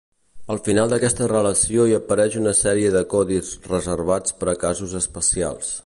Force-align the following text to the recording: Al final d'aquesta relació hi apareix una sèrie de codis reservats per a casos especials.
Al 0.53 0.59
final 0.67 0.93
d'aquesta 0.93 1.27
relació 1.31 1.85
hi 1.85 1.93
apareix 1.97 2.39
una 2.41 2.55
sèrie 2.61 2.89
de 2.97 3.05
codis 3.13 3.53
reservats 3.75 4.39
per 4.41 4.53
a 4.57 4.61
casos 4.65 4.99
especials. 5.03 5.75